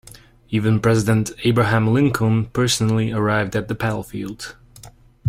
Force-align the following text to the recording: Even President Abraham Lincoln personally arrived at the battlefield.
Even 0.49 0.79
President 0.79 1.29
Abraham 1.43 1.93
Lincoln 1.93 2.45
personally 2.47 3.11
arrived 3.11 3.55
at 3.55 3.67
the 3.67 3.75
battlefield. 3.75 4.55